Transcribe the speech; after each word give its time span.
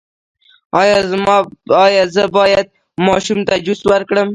ایا 1.85 2.03
زه 2.15 2.23
باید 2.37 2.67
ماشوم 3.05 3.39
ته 3.47 3.53
جوس 3.65 3.81
ورکړم؟ 3.91 4.27